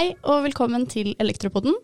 Hei 0.00 0.14
og 0.24 0.46
velkommen 0.46 0.86
til 0.88 1.10
Elektropodden. 1.20 1.74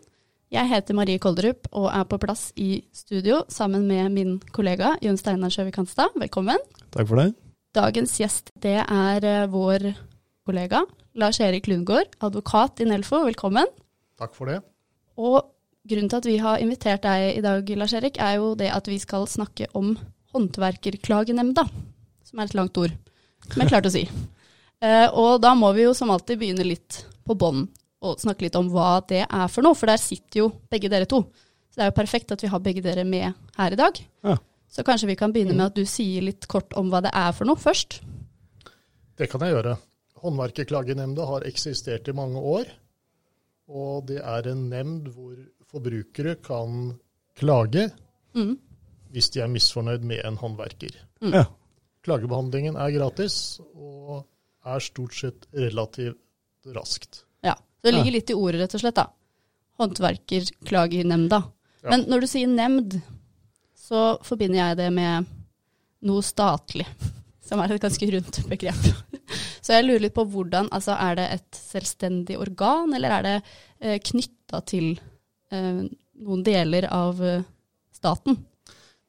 Jeg 0.49 0.65
heter 0.71 0.95
Marie 0.97 1.19
Kolderup 1.21 1.67
og 1.69 1.91
er 1.91 2.05
på 2.09 2.17
plass 2.17 2.47
i 2.57 2.79
studio 2.89 3.43
sammen 3.53 3.83
med 3.85 4.09
min 4.15 4.31
kollega 4.55 4.95
Jon 5.05 5.19
Steinar 5.21 5.53
Sjøvik 5.53 5.77
Hanstad. 5.77 6.15
Velkommen. 6.17 6.57
Takk 6.89 7.05
for 7.11 7.21
det. 7.21 7.27
Dagens 7.77 8.15
gjest 8.17 8.49
det 8.65 8.73
er 8.81 9.21
eh, 9.21 9.45
vår 9.53 9.85
kollega 10.49 10.81
Lars-Erik 11.13 11.69
Lundgaard, 11.69 12.17
advokat 12.17 12.81
i 12.81 12.89
Nelfo. 12.89 13.21
Velkommen. 13.27 13.69
Takk 14.17 14.33
for 14.33 14.49
det. 14.49 14.63
Og 15.21 15.37
grunnen 15.85 16.09
til 16.09 16.23
at 16.23 16.31
vi 16.33 16.41
har 16.41 16.65
invitert 16.65 17.05
deg 17.05 17.37
i 17.37 17.45
dag, 17.45 17.69
Lars-Erik, 17.85 18.17
er 18.17 18.39
jo 18.41 18.55
det 18.57 18.73
at 18.73 18.89
vi 18.89 18.97
skal 18.97 19.29
snakke 19.29 19.69
om 19.77 19.93
Håndverkerklagenemnda, 20.33 21.69
som 22.25 22.41
er 22.41 22.49
et 22.49 22.57
langt 22.57 22.81
ord, 22.81 22.97
som 23.45 23.61
jeg 23.61 23.75
klarte 23.77 23.93
å 23.93 23.99
si. 24.01 24.07
Eh, 24.81 25.05
og 25.13 25.35
da 25.45 25.53
må 25.53 25.69
vi 25.77 25.85
jo 25.85 25.93
som 25.93 26.09
alltid 26.09 26.41
begynne 26.41 26.65
litt 26.65 27.05
på 27.21 27.37
bånn 27.37 27.67
og 28.01 28.19
snakke 28.21 28.45
litt 28.45 28.55
om 28.59 28.69
hva 28.69 28.99
det 29.09 29.23
er 29.25 29.47
for 29.49 29.65
noe, 29.65 29.75
for 29.75 29.89
der 29.89 29.97
sitter 30.01 30.43
jo 30.43 30.49
begge 30.69 30.89
dere 30.91 31.07
to. 31.09 31.23
Så 31.71 31.79
det 31.79 31.85
er 31.87 31.91
jo 31.91 31.97
perfekt 31.97 32.31
at 32.31 32.43
vi 32.43 32.49
har 32.51 32.59
begge 32.63 32.81
dere 32.85 33.03
med 33.07 33.33
her 33.57 33.73
i 33.73 33.79
dag. 33.79 33.97
Ja. 34.23 34.35
Så 34.69 34.83
kanskje 34.85 35.07
vi 35.07 35.15
kan 35.15 35.31
begynne 35.33 35.55
med 35.55 35.69
at 35.71 35.75
du 35.77 35.85
sier 35.87 36.21
litt 36.21 36.47
kort 36.51 36.73
om 36.77 36.89
hva 36.91 37.01
det 37.05 37.11
er 37.15 37.31
for 37.33 37.47
noe 37.49 37.57
først. 37.57 38.01
Det 39.17 39.29
kan 39.31 39.41
jeg 39.41 39.55
gjøre. 39.55 39.77
Håndverkerklagenemnda 40.21 41.25
har 41.25 41.45
eksistert 41.49 42.07
i 42.11 42.15
mange 42.17 42.37
år. 42.41 42.69
Og 43.67 44.05
det 44.09 44.19
er 44.23 44.47
en 44.51 44.67
nemnd 44.71 45.09
hvor 45.15 45.35
forbrukere 45.71 46.37
kan 46.43 46.97
klage 47.37 47.89
Mm. 48.37 48.57
hvis 49.11 49.29
de 49.33 49.39
er 49.41 49.47
misfornøyd 49.49 50.03
med 50.05 50.21
en 50.25 50.37
håndverker. 50.37 50.93
Ja. 51.21 51.45
Klagebehandlingen 52.05 52.75
er 52.77 52.91
gratis 52.93 53.59
og 53.73 54.27
er 54.65 54.79
stort 54.83 55.15
sett 55.15 55.47
relativt 55.53 56.19
raskt. 56.75 57.23
Det 57.87 57.95
ligger 57.95 58.15
litt 58.17 58.33
i 58.33 58.37
ordet, 58.37 58.61
rett 58.61 58.75
og 58.77 58.83
slett, 58.83 58.97
da. 58.97 59.07
Håndverkerklagenemnda. 59.81 61.41
Ja. 61.83 61.91
Men 61.93 62.05
når 62.11 62.23
du 62.23 62.27
sier 62.29 62.49
nemnd, 62.51 62.97
så 63.77 64.17
forbinder 64.25 64.59
jeg 64.61 64.79
det 64.79 64.89
med 64.95 65.29
noe 66.07 66.25
statlig, 66.25 66.87
som 67.47 67.61
er 67.63 67.75
et 67.75 67.83
ganske 67.83 68.09
rundt 68.17 68.41
begrep. 68.49 68.89
Så 69.67 69.73
jeg 69.75 69.83
lurer 69.83 70.05
litt 70.05 70.15
på 70.15 70.23
hvordan, 70.31 70.69
altså 70.71 70.93
er 70.95 71.17
det 71.19 71.23
et 71.33 71.57
selvstendig 71.59 72.37
organ, 72.39 72.93
eller 72.95 73.17
er 73.17 73.25
det 73.25 73.33
eh, 73.81 73.97
knytta 73.99 74.61
til 74.63 74.93
eh, 75.51 75.81
noen 76.23 76.43
deler 76.45 76.87
av 76.87 77.19
eh, 77.19 77.41
staten? 77.91 78.37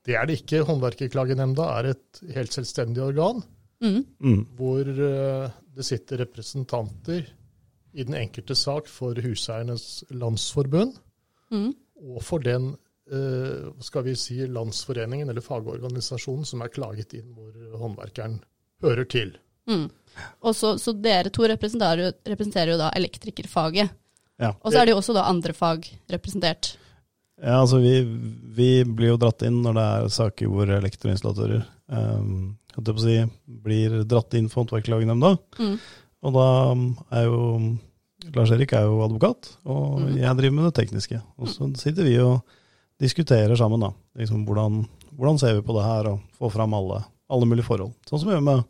Det 0.03 0.17
er 0.19 0.27
det 0.27 0.41
ikke. 0.41 0.65
Håndverkerklagenemnda 0.67 1.69
er 1.77 1.93
et 1.93 2.23
helt 2.35 2.57
selvstendig 2.57 3.05
organ 3.05 3.45
Mm. 3.79 4.01
Mm. 4.19 4.41
hvor 4.59 4.81
eh, 4.83 5.51
det 5.77 5.85
sitter 5.87 6.19
representanter 6.25 7.29
i 7.93 8.05
den 8.05 8.15
enkelte 8.19 8.55
sak 8.59 8.89
for 8.91 9.17
Huseiernes 9.25 10.05
Landsforbund. 10.11 10.99
Mm. 11.49 11.71
og 12.13 12.21
for 12.23 12.45
den 12.45 12.75
eh, 13.11 13.71
skal 13.81 14.05
vi 14.05 14.13
si, 14.21 14.35
landsforeningen 14.47 15.31
eller 15.33 15.41
fagorganisasjonen 15.41 16.45
som 16.45 16.61
er 16.61 16.69
klaget 16.75 17.15
inn 17.17 17.31
hvor 17.33 17.55
håndverkeren 17.81 18.35
hører 18.85 19.09
til. 19.09 19.33
Mm. 19.69 19.87
Og 20.45 20.55
så, 20.57 20.75
så 20.81 20.93
dere 20.93 21.33
to 21.33 21.49
representerer, 21.49 22.03
jo- 22.05 22.31
representerer 22.33 22.75
jo 22.75 22.79
da 22.81 22.91
elektrikerfaget. 22.97 23.95
Ja. 24.39 24.53
Og 24.63 24.71
så 24.73 24.81
er 24.83 24.87
det 24.87 24.93
jo 24.95 25.01
også 25.01 25.17
da 25.17 25.25
andre 25.29 25.55
fag 25.57 25.89
representert. 26.13 26.77
ja, 27.43 27.57
altså 27.61 27.81
vi, 27.83 28.03
vi 28.55 28.85
blir 28.85 29.15
jo 29.15 29.21
dratt 29.21 29.43
inn 29.49 29.63
når 29.65 29.75
det 29.79 29.87
er 29.97 30.13
saker 30.15 30.53
hvor 30.53 30.71
elektroinstallatører 30.77 31.65
um, 31.91 32.53
si, 33.03 33.17
blir 33.47 34.03
dratt 34.05 34.37
inn 34.39 34.49
for 34.53 34.63
Håndverkerklagenemnda. 34.63 35.33
Mm. 35.59 35.75
Og 36.23 36.35
da 36.35 36.47
er 37.19 37.25
jo 37.29 37.43
Lars-Erik 38.35 38.73
er 38.75 38.83
jo 38.89 38.99
advokat, 39.05 39.53
og 39.65 40.01
Mhm. 40.01 40.17
jeg 40.19 40.37
driver 40.37 40.55
med 40.57 40.65
det 40.65 40.75
tekniske. 40.75 41.23
Og 41.39 41.47
så 41.49 41.69
sitter 41.79 42.03
vi 42.05 42.19
og 42.19 42.43
diskuterer 43.01 43.55
sammen, 43.57 43.81
da. 43.81 43.93
Liksom 44.19 44.45
hvordan, 44.45 44.89
hvordan 45.17 45.39
ser 45.39 45.55
vi 45.55 45.63
på 45.63 45.73
det 45.79 45.85
her, 45.85 46.09
og 46.13 46.21
får 46.39 46.51
fram 46.53 46.75
alle, 46.75 47.05
alle 47.31 47.47
mulige 47.47 47.65
forhold. 47.65 47.93
Sånn 48.07 48.19
som 48.19 48.29
vi 48.29 48.35
gjør 48.35 48.43
med 48.43 48.65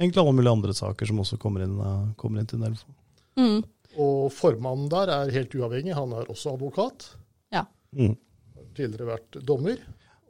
egentlig 0.00 0.18
alle 0.18 0.32
mulige 0.34 0.52
andre 0.52 0.72
saker 0.74 1.06
som 1.06 1.18
også 1.20 1.38
kommer 1.38 1.62
inn, 1.62 1.78
eh, 1.78 2.14
kommer 2.16 2.40
inn 2.40 2.46
til 2.46 2.58
Nelfo. 2.58 2.86
Mm. 3.36 3.62
Og 3.98 4.32
formannen 4.32 4.88
der 4.90 5.08
er 5.08 5.30
helt 5.30 5.54
uavhengig, 5.54 5.94
han 5.94 6.12
er 6.12 6.24
også 6.26 6.52
advokat. 6.58 7.14
Mm. 7.96 8.16
Har 8.54 8.64
tidligere 8.74 9.06
vært 9.16 9.44
dommer. 9.46 9.78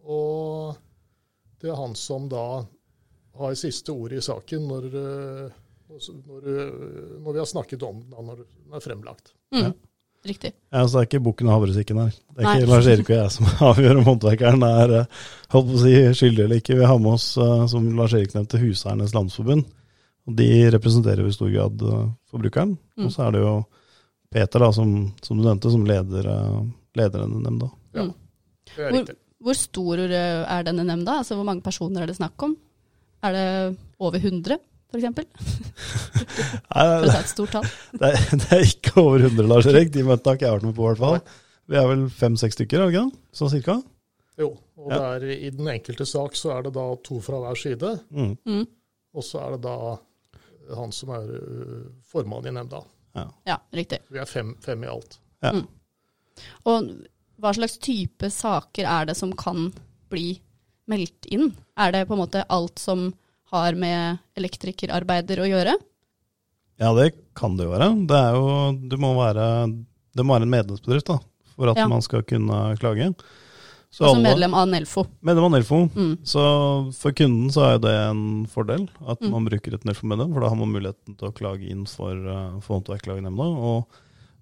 Og 0.06 0.76
det 1.60 1.70
er 1.70 1.74
han 1.74 1.94
som 1.96 2.28
da 2.28 2.64
har 3.36 3.54
siste 3.58 3.90
ordet 3.90 4.18
i 4.18 4.20
saken 4.32 4.68
når, 4.68 4.84
eh, 4.94 5.50
når, 5.88 6.48
eh, 6.48 7.20
når 7.24 7.32
vi 7.32 7.38
har 7.42 7.48
snakket 7.48 7.82
om 7.88 8.00
den, 8.02 8.26
når 8.26 8.42
den 8.42 8.74
er 8.78 8.84
fremlagt. 8.84 9.32
Mm. 9.54 9.62
Ja. 9.62 9.72
Riktig. 10.28 10.50
Ja, 10.74 10.82
så 10.82 10.98
det 10.98 11.00
er 11.00 11.06
ikke 11.08 11.22
bukken 11.28 11.46
og 11.48 11.54
havresekken 11.60 11.98
her. 12.02 12.10
Det 12.34 12.42
er 12.42 12.46
Nei. 12.48 12.54
ikke 12.58 12.70
Lars-Erik 12.72 13.10
og 13.10 13.16
jeg 13.16 13.30
som 13.36 13.46
avgjør 13.70 14.00
om 14.00 14.06
håndverkeren 14.08 14.64
er 14.66 14.94
eh, 14.98 15.18
holdt 15.54 15.68
på 15.70 15.76
å 15.78 15.82
si, 15.84 15.92
skyldig 16.20 16.44
eller 16.44 16.60
ikke. 16.60 16.76
Vi 16.80 16.88
har 16.90 16.98
med 17.00 17.12
oss, 17.14 17.28
eh, 17.38 17.62
som 17.70 17.86
Lars-Erik 17.96 18.34
nevnte, 18.34 18.60
Huseiernes 18.62 19.14
Landsforbund. 19.16 19.64
Og 20.28 20.34
De 20.36 20.48
representerer 20.74 21.24
i 21.24 21.32
stor 21.32 21.48
grad 21.54 21.80
forbrukeren. 22.28 22.74
Mm. 22.98 23.06
Og 23.06 23.14
så 23.14 23.22
er 23.28 23.36
det 23.38 23.44
jo 23.46 23.54
Peter, 24.34 24.60
da, 24.60 24.68
som, 24.76 24.90
som 25.24 25.38
du 25.38 25.46
nevnte, 25.46 25.70
som 25.72 25.86
leder, 25.88 26.26
leder 26.98 27.22
denne 27.24 27.40
nemnda. 27.46 27.70
Ja, 27.96 28.04
Mm. 28.04 28.12
det 28.76 28.82
er 28.84 28.90
Hvor, 28.90 28.98
riktig. 28.98 29.14
hvor 29.40 29.56
stor 29.56 30.02
er 30.04 30.66
denne 30.66 30.84
nemnda? 30.84 31.14
Altså 31.22 31.38
Hvor 31.38 31.46
mange 31.48 31.62
personer 31.64 32.02
er 32.04 32.10
det 32.10 32.18
snakk 32.18 32.42
om? 32.44 32.52
Er 33.24 33.32
det 33.32 33.46
over 33.98 34.18
100, 34.20 34.58
f.eks.? 34.88 35.04
For 36.68 36.80
å 36.80 37.02
det, 37.02 37.12
ta 37.12 37.20
et 37.20 37.30
stort 37.32 37.52
tall. 37.56 37.68
det, 38.00 38.08
er, 38.14 38.24
det 38.42 38.48
er 38.56 38.64
ikke 38.70 38.94
over 39.02 39.26
100, 39.28 39.48
Lars-Erik. 39.50 39.92
De 39.94 40.04
møtene 40.06 40.32
har 40.32 40.38
ikke 40.38 40.48
jeg 40.48 40.56
vært 40.58 40.66
med 40.68 40.76
på, 40.78 40.84
i 40.84 40.88
hvert 40.92 41.02
fall. 41.02 41.20
Vi 41.68 41.76
er 41.76 41.88
vel 41.90 42.04
fem-seks 42.22 42.56
stykker, 42.56 42.80
er 42.80 42.88
vi 42.90 42.96
ikke 42.96 43.06
det? 43.10 43.22
Sånn 43.40 43.52
cirka? 43.52 43.78
Jo, 44.38 44.50
og 44.78 44.92
Ja. 44.92 44.98
det 44.98 45.08
er, 45.28 45.32
i 45.48 45.50
den 45.52 45.68
enkelte 45.68 46.06
sak 46.08 46.36
så 46.38 46.52
er 46.56 46.62
det 46.68 46.72
da 46.78 46.84
to 47.04 47.18
fra 47.24 47.40
hver 47.42 47.58
side. 47.58 47.90
Mm. 48.14 48.32
Mm. 48.48 48.62
Og 49.18 49.26
så 49.26 49.40
er 49.42 49.56
det 49.56 49.62
da 49.66 49.74
han 50.78 50.92
som 50.92 51.10
er 51.16 51.28
ø, 51.34 51.78
formann 52.08 52.46
i 52.48 52.52
nemnda. 52.54 52.82
Ja, 53.48 53.56
riktig. 53.74 53.98
Vi 54.12 54.20
er 54.22 54.28
fem, 54.30 54.52
fem 54.62 54.84
i 54.84 54.90
alt. 54.92 55.16
Ja. 55.42 55.50
Mm. 55.56 55.64
Og 56.70 56.90
hva 57.42 57.50
slags 57.56 57.78
type 57.82 58.28
saker 58.30 58.86
er 58.86 59.08
det 59.10 59.16
som 59.18 59.32
kan 59.34 59.72
bli 60.12 60.36
meldt 60.88 61.26
inn? 61.34 61.50
Er 61.80 61.92
det 61.96 62.04
på 62.08 62.14
en 62.14 62.22
måte 62.22 62.44
alt 62.54 62.78
som 62.78 63.08
har 63.52 63.74
med 63.74 64.18
elektrikerarbeider 64.38 65.42
å 65.44 65.48
gjøre? 65.48 65.74
Ja, 66.78 66.92
det 66.94 67.12
kan 67.34 67.56
det 67.58 67.66
jo 67.66 67.72
være. 67.74 67.88
Det 68.06 68.16
er 68.18 68.36
jo, 68.38 68.72
du 68.88 68.96
må 69.00 69.14
være, 69.18 69.46
det 70.14 70.24
må 70.26 70.36
være 70.36 70.46
en 70.46 70.52
medlemsbedrift 70.54 71.06
da, 71.10 71.18
for 71.56 71.70
at 71.72 71.76
Ja. 71.80 71.88
man 71.90 72.02
skal 72.02 72.22
kunne 72.22 72.76
klage. 72.78 73.14
Så 73.90 74.04
Altså 74.04 74.16
alle- 74.18 74.28
medlem 74.28 74.54
av 74.54 74.68
Nelfo. 74.68 75.06
Medlem 75.24 75.44
av 75.44 75.50
Nelfo. 75.52 75.88
Mm. 75.96 76.18
Så 76.22 76.92
for 76.94 77.10
kunden 77.12 77.48
så 77.50 77.74
er 77.74 77.78
det 77.80 77.94
en 78.10 78.46
fordel 78.46 78.86
at 79.08 79.18
Mm. 79.20 79.30
man 79.30 79.44
bruker 79.46 79.72
et 79.74 79.84
Nelfo-medlem, 79.84 80.32
for 80.34 80.40
da 80.40 80.48
har 80.50 80.56
man 80.56 80.68
muligheten 80.72 81.16
til 81.16 81.28
å 81.28 81.34
klage 81.34 81.70
inn 81.70 81.86
for, 81.86 82.12
uh, 82.12 82.60
for 82.60 82.80
Håndverksklagenemnda. 82.80 83.46
Og 83.58 83.86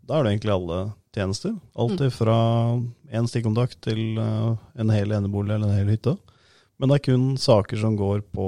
da 0.05 0.19
er 0.19 0.25
det 0.25 0.41
egentlig 0.41 0.53
alle 0.53 0.93
tjenester. 1.15 1.55
Alt 1.79 2.01
Mm. 2.01 2.11
fra 2.13 2.83
én 3.13 3.27
stikkontakt 3.29 3.81
til 3.81 4.19
eh, 4.19 4.57
en 4.79 4.89
hel 4.91 5.09
enebolig 5.13 5.53
eller 5.55 5.69
en 5.69 5.79
hel 5.87 5.97
hytte. 5.97 6.19
Men 6.77 6.91
det 6.91 6.99
er 6.99 7.07
kun 7.07 7.25
saker 7.41 7.81
som 7.81 7.97
går 7.97 8.23
på 8.37 8.47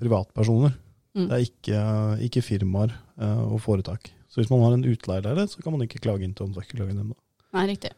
privatpersoner. 0.00 0.74
Mm. 1.16 1.28
Det 1.28 1.36
er 1.36 1.46
ikke, 1.46 1.84
ikke 2.28 2.44
firmaer 2.44 2.92
eh, 2.92 3.44
og 3.46 3.62
foretak. 3.64 4.10
Så 4.28 4.42
hvis 4.42 4.50
man 4.52 4.62
har 4.66 4.76
en 4.76 4.84
utleieleilighet, 4.84 5.54
så 5.54 5.64
kan 5.64 5.74
man 5.74 5.86
ikke 5.86 6.02
klage 6.04 6.26
inn 6.26 6.34
til 6.36 6.48
Omsorgsklagenemnda. 6.48 7.16
Nei, 7.56 7.64
riktig. 7.70 7.94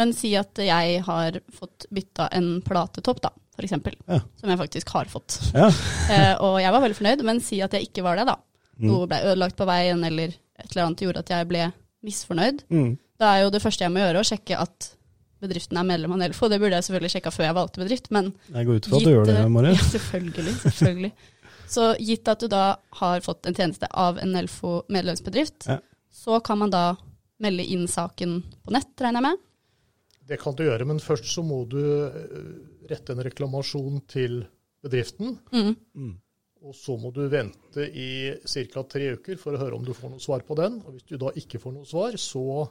Men 0.00 0.14
si 0.16 0.32
at 0.38 0.56
jeg 0.64 1.02
har 1.04 1.36
fått 1.52 1.84
bytta 1.92 2.30
en 2.36 2.52
platetopp, 2.64 3.20
da, 3.26 3.32
eksempel. 3.60 3.98
Ja. 4.08 4.22
Som 4.40 4.52
jeg 4.52 4.60
faktisk 4.62 4.94
har 4.96 5.10
fått. 5.12 5.40
Ja. 5.56 5.68
Eh, 6.10 6.32
og 6.42 6.56
jeg 6.58 6.72
var 6.74 6.82
veldig 6.82 6.96
fornøyd, 6.98 7.20
men 7.22 7.38
si 7.44 7.60
at 7.62 7.74
jeg 7.76 7.86
ikke 7.86 8.02
var 8.02 8.18
det, 8.18 8.24
da. 8.26 8.34
Mm. 8.80 8.88
Noe 8.88 9.06
ble 9.06 9.20
ødelagt 9.28 9.54
på 9.60 9.66
veien, 9.68 10.00
eller 10.08 10.32
et 10.32 10.72
eller 10.72 10.88
annet 10.88 11.04
gjorde 11.04 11.22
at 11.22 11.30
jeg 11.30 11.46
ble 11.46 11.68
misfornøyd. 12.02 12.64
Mm. 12.72 12.88
Da 13.20 13.28
er 13.36 13.44
jo 13.44 13.52
det 13.54 13.60
første 13.62 13.84
jeg 13.84 13.92
må 13.94 14.02
gjøre, 14.02 14.24
å 14.24 14.26
sjekke 14.26 14.58
at 14.58 14.88
bedriften 15.40 15.78
er 15.80 15.86
medlem 15.88 16.14
av 16.14 16.20
Nelfo. 16.22 16.48
Det 16.52 16.60
burde 16.60 16.78
jeg 16.78 16.86
selvfølgelig 16.88 17.12
sjekka 17.16 17.32
før 17.34 17.46
jeg 17.48 17.56
valgte 17.58 17.82
bedrift, 17.82 18.08
men 18.14 18.32
Jeg 18.52 18.66
går 18.68 18.80
ut 18.80 18.88
fra 18.90 18.96
at 19.00 19.04
du 19.04 19.10
gjør 19.10 19.28
det, 19.30 19.36
eh, 19.40 19.70
Ja, 19.74 19.84
selvfølgelig. 19.90 20.54
selvfølgelig. 20.64 21.12
Så 21.70 21.84
gitt 22.02 22.28
at 22.28 22.40
du 22.42 22.48
da 22.50 22.64
har 23.00 23.20
fått 23.24 23.46
en 23.46 23.54
tjeneste 23.54 23.88
av 23.92 24.18
en 24.18 24.32
Nelfo 24.34 24.80
medlemsbedrift, 24.88 25.68
Ja. 25.68 25.78
så 26.10 26.40
kan 26.44 26.58
man 26.58 26.70
da 26.70 26.96
melde 27.40 27.64
inn 27.64 27.86
saken 27.88 28.42
på 28.64 28.74
nett, 28.74 28.90
regner 29.00 29.20
jeg 29.22 29.28
med? 29.30 29.38
Det 30.30 30.38
kan 30.40 30.54
du 30.54 30.64
gjøre, 30.64 30.86
men 30.86 31.00
først 31.02 31.24
så 31.26 31.42
må 31.42 31.64
du 31.68 31.80
rette 32.90 33.14
en 33.14 33.22
reklamasjon 33.24 34.00
til 34.06 34.44
bedriften. 34.82 35.38
Mm. 35.52 35.76
Mm. 35.96 36.12
Og 36.60 36.74
så 36.76 36.96
må 37.00 37.08
du 37.14 37.22
vente 37.32 37.86
i 37.88 38.34
ca. 38.44 38.82
tre 38.84 39.14
uker 39.16 39.38
for 39.40 39.56
å 39.56 39.60
høre 39.62 39.78
om 39.78 39.84
du 39.84 39.94
får 39.96 40.12
noe 40.12 40.20
svar 40.22 40.44
på 40.46 40.54
den. 40.58 40.82
Og 40.84 40.92
hvis 40.92 41.06
du 41.08 41.16
da 41.16 41.32
ikke 41.34 41.58
får 41.62 41.72
noe 41.72 41.88
svar, 41.88 42.18
så 42.20 42.68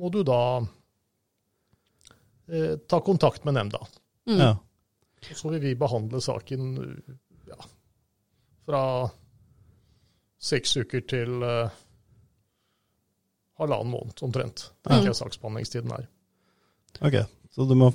må 0.00 0.10
du 0.10 0.22
da 0.26 0.64
eh, 2.48 2.76
ta 2.88 3.00
kontakt 3.00 3.44
med 3.44 3.54
nemnda. 3.58 3.80
Mm. 4.28 4.40
Ja. 4.40 4.56
Så 5.34 5.48
vil 5.48 5.60
vi 5.60 5.74
behandle 5.78 6.20
saken 6.20 6.74
ja, 7.48 7.58
fra 8.66 8.82
seks 10.44 10.76
uker 10.76 11.04
til 11.08 11.44
eh, 11.44 11.78
halvannen 13.60 13.92
måned 13.94 14.24
omtrent. 14.26 14.68
Det 14.82 14.92
er 14.92 15.04
ikke 15.04 15.20
saksbehandlingstiden 15.22 15.94
er. 15.94 16.08
Ok, 17.00 17.20
så 17.54 17.66
du 17.68 17.74
må 17.78 17.92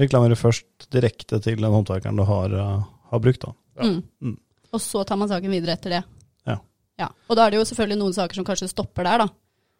reklamere 0.00 0.38
først 0.38 0.88
direkte 0.92 1.40
til 1.44 1.60
den 1.60 1.74
håndverkeren 1.74 2.18
du 2.18 2.24
har, 2.28 2.54
uh, 2.56 2.88
har 3.12 3.22
brukt, 3.22 3.44
da. 3.44 3.52
Ja. 3.78 3.88
Mm. 3.88 4.02
Mm. 4.24 4.38
Og 4.72 4.80
så 4.80 5.04
tar 5.04 5.20
man 5.20 5.28
saken 5.28 5.52
videre 5.52 5.76
etter 5.76 5.98
det. 5.98 6.02
Ja. 6.48 6.56
ja. 7.00 7.08
Og 7.28 7.36
da 7.36 7.44
er 7.44 7.52
det 7.52 7.60
jo 7.60 7.66
selvfølgelig 7.68 8.00
noen 8.00 8.16
saker 8.16 8.40
som 8.40 8.46
kanskje 8.48 8.70
stopper 8.72 9.08
der, 9.08 9.24
da. 9.24 9.28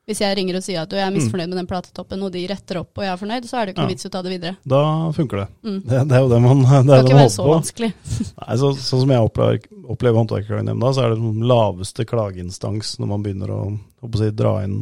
Hvis 0.08 0.18
jeg 0.18 0.34
ringer 0.34 0.56
og 0.58 0.64
sier 0.66 0.80
at 0.82 0.90
du, 0.90 0.96
jeg 0.98 1.06
er 1.06 1.12
misfornøyd 1.14 1.48
med 1.52 1.58
den 1.60 1.66
platetoppen, 1.70 2.22
og 2.26 2.32
de 2.34 2.40
retter 2.50 2.80
opp 2.80 2.98
og 2.98 3.04
jeg 3.04 3.12
er 3.12 3.18
fornøyd, 3.20 3.44
så 3.46 3.60
er 3.60 3.66
det 3.66 3.70
jo 3.70 3.74
ikke 3.76 3.82
noe 3.84 3.90
Ja. 3.90 3.94
vits 3.94 4.04
i 4.04 4.08
å 4.08 4.12
ta 4.16 4.22
det 4.26 4.32
videre. 4.32 4.56
Da 4.66 4.80
funker 5.14 5.36
det. 5.42 5.46
Mm. 5.62 5.76
Det, 5.86 6.00
det 6.10 6.16
er 6.16 6.24
jo 6.24 6.30
det 6.32 6.40
man, 6.42 6.62
det 6.64 6.80
Det 6.88 6.96
kan 6.96 7.06
ikke 7.06 7.18
være 7.20 7.30
så 7.36 7.44
på. 7.46 7.52
vanskelig. 7.54 7.90
Nei, 8.42 8.56
så, 8.58 8.70
sånn 8.82 9.02
som 9.04 9.12
jeg 9.14 9.28
opplever, 9.28 9.60
opplever 9.94 10.18
Håndverkerklagenemnda, 10.18 10.90
så 10.96 11.04
er 11.04 11.14
det 11.14 11.20
den 11.22 11.46
laveste 11.52 12.04
klageinstans 12.10 12.96
når 12.98 13.12
man 13.14 13.22
begynner 13.28 13.54
å, 13.54 13.60
å 14.02 14.10
si, 14.18 14.30
dra 14.42 14.56
inn 14.66 14.78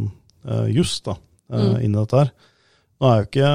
uh, 0.48 0.64
juss 0.72 0.96
eh, 1.06 1.20
Mm. 1.50 1.76
inn 1.82 1.94
i 1.94 1.98
dette 1.98 2.16
her. 2.16 2.28
Nå 3.00 3.08
er 3.10 3.20
jo 3.20 3.26
ikke 3.28 3.52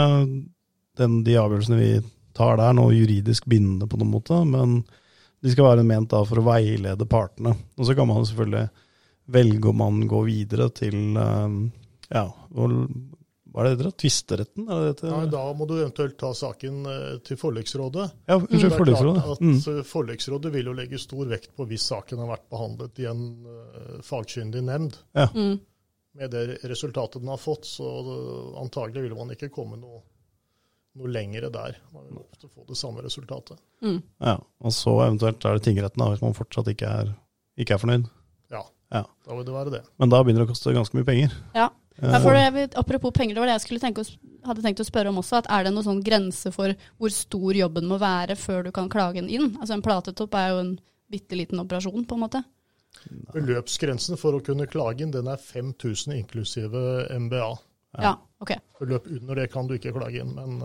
den, 1.02 1.14
de 1.24 1.36
avgjørelsene 1.40 1.78
vi 1.80 1.92
tar 2.36 2.58
der 2.60 2.74
noe 2.76 2.92
juridisk 2.94 3.46
bindende 3.48 3.88
på 3.88 3.98
noen 3.98 4.12
måte, 4.12 4.42
men 4.46 4.82
de 5.42 5.54
skal 5.54 5.70
være 5.72 5.86
ment 5.88 6.10
da 6.12 6.22
for 6.28 6.42
å 6.42 6.46
veilede 6.46 7.08
partene. 7.08 7.54
Og 7.80 7.88
så 7.88 7.96
kan 7.96 8.10
man 8.10 8.26
selvfølgelig 8.28 8.68
velge 9.32 9.74
man 9.74 10.00
man 10.02 10.10
gå 10.10 10.22
videre 10.28 10.70
til 10.76 11.18
eh, 11.18 11.60
ja, 12.14 12.26
hva 13.56 13.64
er 13.64 13.72
det 13.72 13.78
dere? 13.80 13.94
Tvisteretten? 13.96 14.66
Er 14.68 14.90
det 14.90 15.08
Ja, 15.08 15.22
da 15.32 15.44
må 15.56 15.64
du 15.70 15.78
eventuelt 15.78 16.18
ta 16.20 16.34
saken 16.36 16.82
eh, 16.92 17.12
til 17.24 17.38
forliksrådet. 17.40 18.08
Ja, 18.28 18.36
unnskyld, 18.36 18.66
mm. 18.74 18.76
forliksrådet. 18.82 19.24
Mm. 19.40 19.86
Forliksrådet 19.88 20.52
vil 20.52 20.68
jo 20.68 20.74
legge 20.76 21.00
stor 21.00 21.30
vekt 21.32 21.54
på 21.56 21.68
hvis 21.70 21.86
saken 21.88 22.20
har 22.20 22.34
vært 22.34 22.50
behandlet 22.52 23.00
i 23.00 23.08
en 23.08 23.24
eh, 23.48 23.94
fagkyndig 24.04 24.66
nemnd. 24.68 24.98
Mm. 25.16 25.56
Med 26.20 26.36
det 26.36 26.44
resultatet 26.68 27.24
den 27.24 27.32
har 27.32 27.40
fått, 27.40 27.64
så 27.70 27.94
eh, 28.04 28.52
antagelig 28.60 29.06
vil 29.08 29.16
man 29.16 29.32
ikke 29.32 29.54
komme 29.56 29.80
noe, 29.80 30.04
noe 31.00 31.16
lengre 31.16 31.48
der. 31.48 31.80
Man 31.96 32.10
vil 32.10 32.20
ofte 32.26 32.52
få 32.52 32.68
det 32.68 32.76
samme 32.76 33.08
resultatet. 33.08 33.64
Mm. 33.80 34.02
Ja, 34.20 34.36
og 34.36 34.76
så 34.76 34.98
eventuelt 35.06 35.48
er 35.48 35.56
det 35.56 35.64
tingretten 35.70 36.04
da, 36.04 36.12
hvis 36.12 36.28
man 36.28 36.36
fortsatt 36.36 36.76
ikke 36.76 36.92
er, 36.92 37.16
ikke 37.56 37.80
er 37.80 37.84
fornøyd. 37.88 38.12
Da 38.92 39.34
vil 39.36 39.46
det 39.46 39.54
være 39.56 39.72
det. 39.72 39.82
Men 40.00 40.10
da 40.10 40.22
begynner 40.24 40.44
det 40.46 40.50
å 40.50 40.54
koste 40.54 40.74
ganske 40.76 40.96
mye 40.98 41.06
penger. 41.08 41.34
Ja. 41.56 41.70
Eh, 41.98 42.12
Ja, 42.12 42.20
for 42.20 42.34
det, 42.34 42.74
apropos 42.76 43.12
penger, 43.16 43.36
det 43.36 43.40
var 43.42 43.48
det 43.48 43.56
jeg 43.70 43.80
tenke 43.82 44.04
å, 44.04 44.18
hadde 44.46 44.62
tenkt 44.62 44.80
å 44.84 44.86
spørre 44.86 45.10
om 45.10 45.18
også. 45.22 45.38
At 45.38 45.48
er 45.50 45.64
det 45.64 45.74
noen 45.74 45.84
sånn 45.88 46.04
grense 46.04 46.52
for 46.54 46.74
hvor 47.00 47.10
stor 47.12 47.54
jobben 47.56 47.88
må 47.88 47.98
være 48.00 48.36
før 48.36 48.64
du 48.66 48.72
kan 48.72 48.90
klage 48.90 49.16
den 49.22 49.30
inn? 49.30 49.56
Altså 49.60 49.74
En 49.74 49.82
platetopp 49.82 50.34
er 50.36 50.50
jo 50.50 50.60
en 50.60 50.80
bitte 51.10 51.36
liten 51.38 51.60
operasjon, 51.60 52.06
på 52.06 52.16
en 52.18 52.20
måte. 52.26 52.44
Beløpsgrensen 53.34 54.18
for 54.20 54.38
å 54.38 54.44
kunne 54.44 54.68
klage 54.68 55.02
inn, 55.06 55.12
den 55.14 55.28
er 55.32 55.38
5000 55.42 56.14
inklusive 56.20 57.08
MBA. 57.12 57.50
Ja. 57.96 58.02
Ja, 58.04 58.14
ok. 58.44 58.56
Beløp 58.82 59.08
under 59.08 59.36
det 59.40 59.50
kan 59.54 59.68
du 59.68 59.76
ikke 59.78 59.94
klage 59.96 60.20
inn, 60.22 60.34
men 60.36 60.60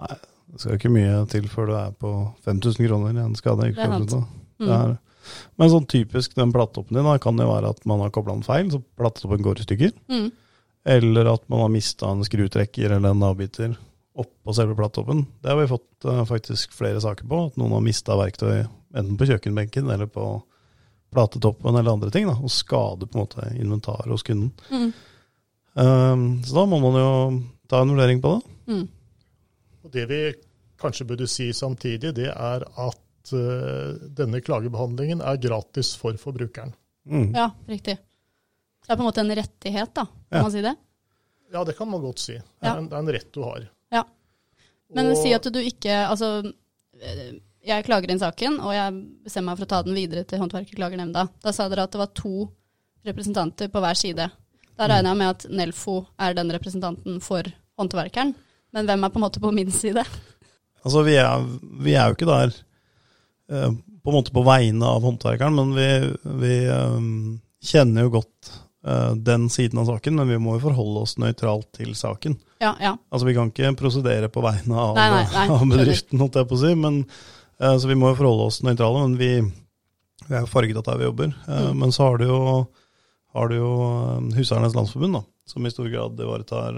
Nei, 0.00 0.14
Det 0.50 0.60
skal 0.62 0.78
ikke 0.78 0.90
mye 0.90 1.26
til 1.30 1.42
før 1.50 1.66
du 1.68 1.74
er 1.76 1.90
på 2.00 2.10
5000 2.46 2.86
kroner 2.88 3.12
i 3.14 3.22
en 3.24 3.34
skade. 3.38 3.68
Det 3.74 3.78
er 3.78 3.92
sant. 4.06 4.10
Det 4.58 4.66
Mm. 4.66 4.70
er- 4.70 4.98
Men 5.60 5.72
sånn 5.72 5.88
typisk 5.90 6.34
den 6.38 6.52
platetoppen 6.54 6.96
din 6.96 7.06
da, 7.06 7.18
kan 7.22 7.38
det 7.40 7.48
være 7.48 7.72
at 7.74 7.84
man 7.88 8.02
har 8.04 8.12
kobla 8.14 8.36
den 8.36 8.46
feil, 8.46 8.70
så 8.72 8.82
platetoppen 8.98 9.44
går 9.44 9.60
i 9.60 9.66
stykker. 9.66 9.94
Mm. 10.12 10.28
Eller 10.96 11.32
at 11.34 11.44
man 11.52 11.64
har 11.64 11.72
mista 11.72 12.10
en 12.10 12.24
skrutrekker 12.24 12.96
eller 12.96 13.12
en 13.12 13.26
avbiter 13.28 13.76
oppå 14.20 14.54
selve 14.56 14.76
platetoppen. 14.76 15.26
Det 15.40 15.52
har 15.52 15.58
vi 15.60 15.68
fått 15.70 16.04
uh, 16.04 16.24
faktisk 16.28 16.72
flere 16.76 17.00
saker 17.00 17.28
på. 17.28 17.42
At 17.50 17.58
noen 17.60 17.76
har 17.76 17.84
mista 17.84 18.16
verktøy 18.18 18.64
enten 18.64 19.18
på 19.20 19.28
kjøkkenbenken 19.28 19.90
eller 19.92 20.10
på 20.10 20.32
platetoppen 21.14 21.76
eller 21.76 21.94
andre 21.94 22.10
ting. 22.14 22.28
Da, 22.30 22.36
og 22.36 22.52
skader 22.52 23.10
på 23.10 23.18
en 23.18 23.24
måte 23.24 23.46
inventaret 23.56 24.10
hos 24.10 24.26
kunden. 24.26 24.52
Mm. 24.70 24.90
Um, 25.80 26.24
så 26.44 26.56
da 26.56 26.66
må 26.66 26.80
man 26.82 26.98
jo 26.98 27.10
ta 27.70 27.82
en 27.82 27.92
vurdering 27.94 28.22
på 28.22 28.34
det. 28.34 28.56
Mm. 28.72 28.88
Og 29.84 29.92
Det 29.94 30.06
vi 30.10 30.22
kanskje 30.80 31.06
burde 31.06 31.28
si 31.30 31.52
samtidig, 31.52 32.14
det 32.16 32.30
er 32.32 32.64
at 32.64 33.00
eh, 33.32 33.98
denne 34.16 34.40
klagebehandlingen 34.44 35.20
er 35.22 35.36
gratis 35.42 35.94
for 36.00 36.16
forbrukeren. 36.20 36.72
Mm. 37.08 37.32
Ja, 37.36 37.50
riktig. 37.68 37.96
Så 38.80 38.86
det 38.88 38.94
er 38.94 38.96
på 39.00 39.04
en 39.04 39.10
måte 39.10 39.22
en 39.24 39.34
rettighet, 39.36 39.92
da. 39.94 40.04
Kan 40.06 40.38
Ja. 40.38 40.42
man 40.42 40.52
si 40.52 40.62
det? 40.64 40.74
Ja, 41.52 41.64
det 41.64 41.76
kan 41.76 41.88
man 41.90 42.00
godt 42.00 42.18
si. 42.22 42.32
Det 42.34 42.42
er, 42.62 42.66
Ja. 42.68 42.76
en, 42.78 42.88
det 42.88 42.94
er 42.96 42.98
en 43.04 43.12
rett 43.16 43.32
du 43.32 43.42
har. 43.42 43.68
Ja. 43.92 44.04
Men 44.94 45.10
Og- 45.10 45.16
si 45.22 45.32
at 45.34 45.42
du 45.42 45.58
ikke 45.58 46.08
Altså, 46.08 46.52
eh, 47.00 47.32
jeg 47.66 47.84
klager 47.84 48.10
inn 48.10 48.18
saken, 48.18 48.60
og 48.60 48.72
jeg 48.72 48.92
bestemmer 49.24 49.52
meg 49.52 49.58
for 49.58 49.64
å 49.66 49.68
ta 49.68 49.82
den 49.82 49.94
videre 49.94 50.24
til 50.24 50.38
Håndverkerklagernemnda. 50.38 51.28
Da 51.42 51.52
sa 51.52 51.68
dere 51.68 51.82
at 51.84 51.90
det 51.92 51.98
var 51.98 52.06
to 52.14 52.50
representanter 53.04 53.68
på 53.68 53.80
hver 53.80 53.96
side. 53.96 54.30
Da 54.78 54.86
regner 54.88 55.10
jeg 55.10 55.16
med 55.20 55.28
at 55.28 55.46
Nelfo 55.50 56.06
er 56.18 56.34
den 56.34 56.50
representanten 56.50 57.20
for 57.22 57.42
håndverkeren. 57.78 58.34
Men 58.72 58.86
hvem 58.86 59.04
er 59.04 59.10
på 59.10 59.16
en 59.16 59.24
måte 59.26 59.40
på 59.42 59.52
min 59.52 59.70
side? 59.70 60.04
Altså, 60.84 61.02
vi 61.04 61.16
er, 61.20 61.42
vi 61.82 61.92
er 61.94 62.08
jo 62.08 62.14
ikke 62.14 62.26
der 62.30 62.54
på 63.50 64.10
en 64.10 64.16
måte 64.16 64.32
på 64.32 64.42
vegne 64.46 64.86
av 64.86 65.02
håndverkeren, 65.04 65.54
men 65.58 65.72
vi, 65.76 65.86
vi 66.40 66.54
eh, 66.70 66.98
kjenner 67.66 68.06
jo 68.06 68.12
godt 68.20 68.50
eh, 68.86 69.14
den 69.26 69.48
siden 69.52 69.80
av 69.82 69.88
saken, 69.90 70.16
men 70.20 70.28
vi 70.30 70.38
må 70.40 70.54
jo 70.56 70.62
forholde 70.68 71.02
oss 71.04 71.16
nøytralt 71.20 71.68
til 71.76 71.92
saken. 71.98 72.38
Ja, 72.62 72.74
ja. 72.80 72.94
Altså, 73.10 73.26
vi 73.28 73.34
kan 73.36 73.50
ikke 73.52 73.72
prosedere 73.80 74.28
på 74.32 74.42
vegne 74.44 74.76
av, 74.78 74.94
Nei, 74.96 75.08
nei, 75.16 75.24
nei, 75.34 75.46
av 75.56 75.64
bedriften, 75.68 76.20
holdt 76.22 76.38
jeg 76.40 76.48
på 76.50 76.56
å 76.58 76.62
si, 76.62 76.74
men, 76.78 77.02
eh, 77.60 77.74
så 77.80 77.90
vi 77.90 77.98
må 77.98 78.12
jo 78.12 78.20
forholde 78.22 78.46
oss 78.52 78.60
nøytrale, 78.66 79.02
men 79.08 79.18
vi, 79.20 79.30
vi 80.28 80.36
er 80.38 80.44
jo 80.46 80.52
farget 80.52 80.80
av 80.80 80.86
der 80.92 81.02
vi 81.02 81.10
jobber. 81.10 81.34
Eh, 81.48 81.66
Mm. 81.70 81.82
Men 81.82 81.92
så 81.96 82.06
har 82.08 82.18
du 82.22 82.26
jo, 82.30 82.40
har 83.34 83.48
du 83.52 83.56
jo 83.58 83.72
eh, 84.30 84.70
Landsforbund, 84.74 85.18
da, 85.18 85.22
som 85.50 85.66
i 85.66 85.70
stor 85.74 85.88
grad 85.90 86.20
ivaretar 86.20 86.76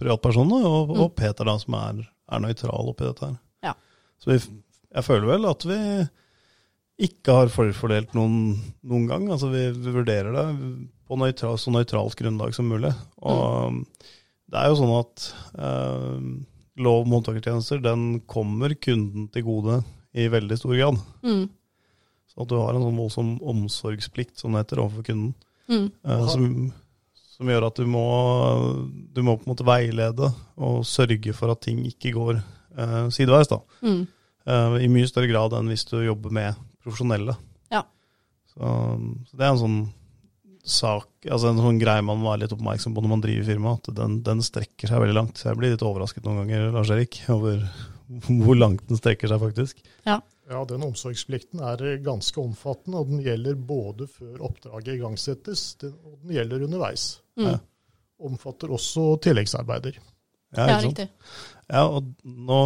privatpersonene, 0.00 0.64
og, 0.66 0.88
Mm. 0.90 1.00
og 1.04 1.14
Peter 1.16 1.44
da, 1.46 1.58
som 1.60 1.74
er, 1.78 2.02
er 2.32 2.40
nøytral 2.42 2.88
oppi 2.90 3.04
dette 3.06 3.28
her. 3.28 3.36
Ja. 3.62 3.74
Så 4.18 4.32
vi, 4.32 4.38
jeg 4.92 5.06
føler 5.06 5.30
vel 5.30 5.48
at 5.48 5.64
vi 5.68 5.78
ikke 7.02 7.34
har 7.34 7.52
forfordelt 7.52 8.12
noen, 8.16 8.56
noen 8.86 9.06
gang. 9.10 9.28
Altså 9.32 9.48
vi, 9.52 9.64
vi 9.74 9.94
vurderer 9.94 10.34
det 10.36 10.46
på 11.08 11.18
nøytral, 11.18 11.58
så 11.58 11.72
nøytralt 11.74 12.16
grunnlag 12.18 12.54
som 12.56 12.68
mulig. 12.70 12.92
Og 13.24 13.80
det 14.52 14.60
er 14.60 14.68
jo 14.70 14.78
sånn 14.78 14.94
at 14.98 15.26
eh, 15.56 16.28
lov 16.82 17.06
om 17.06 17.16
håndverkertjenester 17.16 17.82
den 17.84 18.22
kommer 18.30 18.74
kunden 18.80 19.28
til 19.32 19.46
gode 19.48 19.80
i 20.12 20.28
veldig 20.32 20.60
stor 20.60 20.76
grad. 20.76 21.00
Mm. 21.24 21.46
Så 22.32 22.44
at 22.44 22.52
du 22.52 22.56
har 22.60 22.76
en 22.76 22.86
sånn 22.86 23.00
voldsom 23.00 23.34
omsorgsplikt, 23.52 24.38
som 24.40 24.54
det 24.54 24.64
heter, 24.64 24.84
overfor 24.84 25.08
kunden. 25.08 25.34
Mm. 25.72 25.88
eh, 25.88 26.24
som, 26.28 26.48
som 27.34 27.50
gjør 27.52 27.68
at 27.68 27.80
du 27.80 27.88
må, 27.88 28.06
du 29.12 29.22
må 29.24 29.36
på 29.38 29.46
en 29.46 29.52
måte 29.54 29.66
veilede 29.66 30.32
og 30.60 30.82
sørge 30.88 31.34
for 31.36 31.52
at 31.54 31.64
ting 31.64 31.80
ikke 31.88 32.14
går 32.16 32.36
eh, 32.38 33.06
sideveis. 33.14 33.50
da. 33.52 33.62
Mm. 33.84 34.04
Eh, 34.46 34.76
I 34.84 34.90
mye 34.92 35.08
større 35.10 35.30
grad 35.30 35.56
enn 35.56 35.70
hvis 35.70 35.86
du 35.90 35.98
jobber 36.02 36.34
med 36.34 36.60
profesjonelle. 36.82 37.36
Ja. 37.72 37.84
Så, 38.52 38.70
så 39.28 39.38
det 39.38 39.46
er 39.46 39.52
en 39.52 39.62
sånn 39.62 39.82
sak, 40.62 41.08
altså 41.26 41.50
en 41.50 41.58
sånn 41.58 41.80
greie 41.80 42.02
man 42.06 42.20
må 42.20 42.30
være 42.30 42.44
litt 42.44 42.52
oppmerksom 42.54 42.94
på 42.94 43.02
når 43.02 43.10
man 43.10 43.22
driver 43.24 43.48
firma, 43.48 43.72
at 43.78 43.88
den, 43.98 44.20
den 44.26 44.42
strekker 44.46 44.90
seg 44.90 45.02
veldig 45.02 45.16
langt. 45.16 45.40
Så 45.40 45.50
jeg 45.50 45.58
blir 45.58 45.74
litt 45.74 45.86
overrasket 45.86 46.26
noen 46.26 46.44
ganger, 46.44 46.68
Lars 46.74 46.92
Erik, 46.94 47.18
over 47.32 47.64
hvor 48.44 48.58
langt 48.58 48.86
den 48.90 49.00
strekker 49.00 49.30
seg 49.32 49.42
faktisk. 49.42 49.82
Ja, 50.50 50.62
den 50.68 50.84
omsorgsplikten 50.84 51.62
er 51.64 51.82
ganske 52.04 52.40
omfattende, 52.42 53.00
og 53.00 53.10
den 53.10 53.22
gjelder 53.24 53.58
både 53.58 54.08
før 54.10 54.42
oppdraget 54.50 54.98
igangsettes, 54.98 55.66
og 55.88 56.16
den 56.22 56.34
gjelder 56.36 56.66
underveis. 56.66 57.06
Mm. 57.40 57.46
Ja. 57.46 57.58
Omfatter 58.22 58.74
også 58.74 59.06
tilleggsarbeider. 59.24 59.96
Ja, 60.56 60.66
Ja, 60.68 60.78
riktig. 60.84 61.08
Ja, 61.72 61.86
og 61.88 62.04
nå 62.24 62.56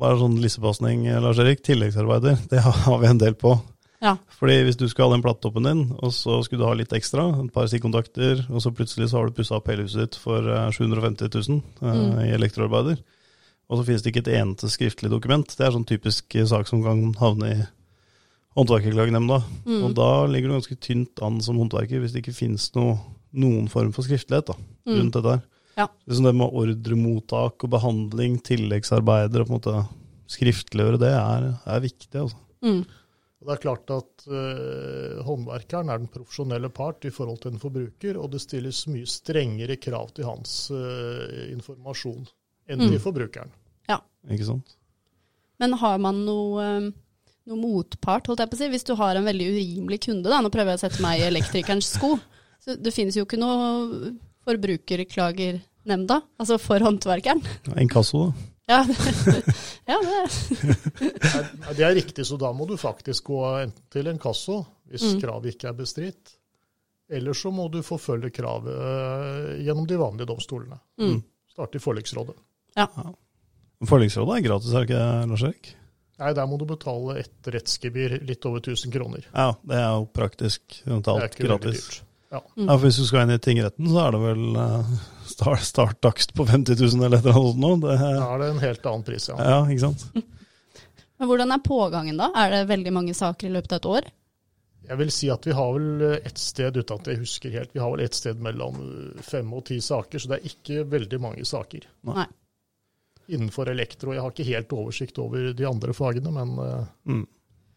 bare 0.00 0.18
sånn 0.18 0.38
lissepasning, 0.42 1.04
Lars 1.22 1.38
Erik. 1.38 1.60
Tilleggsarbeider, 1.62 2.38
det 2.50 2.60
har 2.64 2.98
vi 2.98 3.06
en 3.06 3.18
del 3.20 3.34
på. 3.38 3.52
Ja. 4.02 4.16
Fordi 4.38 4.56
hvis 4.66 4.76
du 4.78 4.86
skal 4.88 5.08
ha 5.08 5.14
den 5.16 5.22
plattoppen 5.22 5.64
din, 5.66 5.84
og 6.02 6.12
så 6.14 6.40
skulle 6.46 6.62
du 6.62 6.66
ha 6.68 6.74
litt 6.78 6.92
ekstra, 6.94 7.28
et 7.44 7.52
par 7.54 7.66
stikkontakter, 7.70 8.44
og 8.50 8.62
så 8.62 8.70
plutselig 8.74 9.08
så 9.10 9.18
har 9.18 9.26
du 9.30 9.34
pussa 9.38 9.56
opp 9.58 9.66
hele 9.70 9.86
huset 9.86 10.04
ditt 10.04 10.18
for 10.22 10.42
eh, 10.46 10.68
750 10.74 11.30
000 11.34 11.62
eh, 11.82 11.94
Mm. 11.98 12.18
i 12.26 12.28
elektroarbeider, 12.34 13.00
og 13.68 13.78
så 13.80 13.84
finnes 13.86 14.02
det 14.02 14.12
ikke 14.14 14.22
et 14.26 14.34
eneste 14.40 14.70
skriftlig 14.70 15.10
dokument. 15.10 15.50
Det 15.50 15.66
er 15.66 15.74
sånn 15.74 15.86
typisk 15.86 16.34
eh, 16.38 16.46
sak 16.46 16.66
som 16.70 16.82
kan 16.86 17.02
havne 17.18 17.50
i 17.54 17.58
håndverkerklagenemnda. 18.58 19.42
Mm. 19.66 19.82
Og 19.86 19.94
da 19.98 20.08
ligger 20.30 20.50
du 20.50 20.56
ganske 20.58 20.78
tynt 20.82 21.22
an 21.22 21.38
som 21.44 21.58
håndverker 21.60 22.00
hvis 22.02 22.14
det 22.14 22.22
ikke 22.24 22.34
finnes 22.38 22.70
noe, 22.78 22.96
noen 23.38 23.68
form 23.70 23.92
for 23.94 24.06
skriftlighet 24.06 24.50
da, 24.50 24.58
Mm. 24.88 24.94
rundt 25.02 25.12
dette 25.18 25.32
her. 25.36 25.42
Ja. 25.78 25.86
Liksom 26.10 26.26
det 26.26 26.34
med 26.34 26.54
ordremottak 26.58 27.64
og 27.64 27.70
behandling, 27.70 28.40
tilleggsarbeider 28.44 29.44
og 29.44 29.48
på 29.48 29.52
en 29.54 29.58
måte 29.60 29.76
skriftliggjøre 30.28 30.98
det, 31.00 31.12
er, 31.14 31.46
er 31.64 31.84
viktig. 31.84 32.14
Altså. 32.18 32.40
Mm. 32.66 32.80
Det 33.38 33.54
er 33.54 33.60
klart 33.62 33.92
at 33.94 34.24
uh, 34.26 35.20
håndverkeren 35.24 35.92
er 35.94 36.02
den 36.02 36.10
profesjonelle 36.10 36.68
part 36.74 37.06
i 37.06 37.12
forhold 37.14 37.38
til 37.44 37.54
en 37.54 37.62
forbruker, 37.62 38.18
og 38.18 38.32
det 38.34 38.42
stilles 38.42 38.82
mye 38.90 39.06
strengere 39.08 39.78
krav 39.80 40.10
til 40.16 40.26
hans 40.26 40.56
uh, 40.74 41.46
informasjon 41.54 42.26
enn 42.68 42.82
Mm. 42.82 42.90
til 42.90 43.00
forbrukeren. 43.00 43.54
Ikke 44.28 44.44
sant? 44.44 44.74
Men 45.62 45.72
har 45.80 45.98
man 46.02 46.18
noe, 46.26 46.60
eh, 46.60 46.88
noe 47.48 47.58
motpart, 47.58 48.26
holdt 48.28 48.42
jeg 48.42 48.50
på 48.50 48.58
å 48.58 48.60
si, 48.60 48.68
hvis 48.68 48.84
du 48.84 48.94
har 48.98 49.16
en 49.16 49.24
veldig 49.24 49.46
urimelig 49.54 50.00
kunde? 50.04 50.28
da, 50.28 50.42
Nå 50.42 50.50
prøver 50.52 50.74
jeg 50.74 50.80
å 50.80 50.82
sette 50.84 51.02
meg 51.02 51.22
i 51.22 51.28
elektrikerens 51.30 51.88
sko. 51.96 52.18
Så 52.60 52.76
det 52.76 52.92
finnes 52.92 53.16
jo 53.16 53.24
ikke 53.24 53.40
noe 53.40 54.12
Forbrukerklagernemnda, 55.84 56.20
altså 56.38 56.58
for 56.60 56.78
håndverkeren. 56.80 57.42
Inkasso, 57.80 58.26
da. 58.28 58.32
Ja, 58.68 58.84
ja 59.88 59.96
det 60.04 61.76
Det 61.76 61.84
er 61.86 61.94
riktig, 61.96 62.26
så 62.26 62.36
da 62.38 62.50
må 62.52 62.66
du 62.68 62.76
faktisk 62.76 63.24
gå 63.30 63.38
enten 63.62 63.82
til 63.90 64.06
en 64.10 64.18
kasso 64.18 64.64
hvis 64.88 65.02
Mm. 65.14 65.20
kravet 65.22 65.54
ikke 65.54 65.68
er 65.68 65.72
bestridt. 65.76 66.34
Eller 67.10 67.32
så 67.32 67.50
må 67.50 67.70
du 67.72 67.80
forfølge 67.82 68.30
kravet 68.30 68.68
øh, 68.68 69.64
gjennom 69.64 69.86
de 69.86 69.96
vanlige 69.98 70.26
domstolene. 70.26 70.78
mm. 70.98 71.22
Starte 71.50 71.76
i 71.76 71.80
forliksrådet. 71.80 72.34
Forliksrådet 73.88 74.36
er 74.36 74.48
gratis, 74.48 74.72
er 74.72 74.84
det 74.84 74.88
ikke 74.90 74.98
det, 74.98 75.28
Lars 75.30 75.42
Erik? 75.42 75.74
Nei, 76.18 76.32
der 76.34 76.46
må 76.46 76.58
du 76.58 76.64
betale 76.66 77.18
et 77.20 77.46
rettsgebyr 77.54 78.18
litt 78.26 78.44
over 78.44 78.58
1000 78.60 78.92
kroner. 78.92 79.24
Ja, 79.32 79.52
det 79.64 79.76
er 79.78 79.88
jo 79.94 80.04
praktisk 80.12 80.60
Det 80.84 81.04
talt 81.06 81.38
veldig 81.38 81.46
gratis. 81.48 81.86
dyrt. 81.86 82.02
Ja, 82.30 82.42
for 82.54 82.82
Hvis 82.84 82.98
du 83.00 83.06
skal 83.08 83.24
inn 83.24 83.32
i 83.32 83.38
tingretten, 83.40 83.88
så 83.88 84.02
er 84.04 84.12
det 84.12 84.18
vel 84.20 84.42
uh, 84.58 84.90
start, 85.28 85.62
starttakst 85.64 86.34
på 86.36 86.44
50 86.48 86.76
000 86.76 87.06
eller 87.06 87.18
et 87.18 87.24
eller 87.24 87.38
annet 87.40 87.62
sånt. 87.64 87.86
Det, 87.86 87.96
Da 88.04 88.26
er 88.34 88.42
det 88.42 88.48
en 88.52 88.60
helt 88.66 88.88
annen 88.90 89.06
pris, 89.06 89.28
ja. 89.30 89.38
ja, 89.40 89.62
ikke 89.64 89.86
sant? 89.86 90.04
Men 91.18 91.30
hvordan 91.30 91.54
er 91.56 91.62
pågangen 91.64 92.20
da? 92.20 92.28
Er 92.36 92.52
det 92.52 92.60
veldig 92.68 92.92
mange 92.94 93.14
saker 93.16 93.48
i 93.48 93.54
løpet 93.56 93.72
av 93.74 93.80
et 93.80 93.88
år? 93.94 94.10
Jeg 94.88 95.00
vil 95.00 95.10
si 95.12 95.28
at 95.32 95.44
vi 95.44 95.56
har 95.56 95.72
vel 95.74 96.04
et 96.16 96.38
sted, 96.40 96.76
uten 96.78 97.00
at 97.00 97.08
jeg 97.10 97.20
husker 97.20 97.52
helt, 97.52 97.72
vi 97.74 97.80
har 97.82 97.90
vel 97.92 98.04
et 98.04 98.16
sted 98.16 98.38
mellom 98.44 98.78
fem 99.24 99.48
og 99.52 99.66
ti 99.68 99.80
saker, 99.84 100.20
så 100.22 100.30
det 100.30 100.38
er 100.38 100.52
ikke 100.52 100.84
veldig 100.88 101.18
mange 101.20 101.44
saker. 101.48 101.88
Nei. 102.08 102.28
Innenfor 103.28 103.68
elektro, 103.68 104.14
jeg 104.16 104.24
har 104.24 104.32
ikke 104.32 104.46
helt 104.48 104.72
oversikt 104.72 105.18
over 105.20 105.50
de 105.56 105.66
andre 105.68 105.96
fagene, 105.96 106.32
men 106.32 106.54
øh, 106.64 106.78
Mm. 107.08 107.26